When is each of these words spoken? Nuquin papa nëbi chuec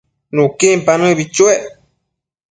Nuquin 0.35 0.79
papa 0.85 0.99
nëbi 1.01 1.23
chuec 1.35 1.61